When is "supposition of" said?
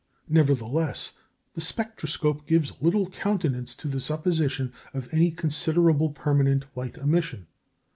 4.01-5.13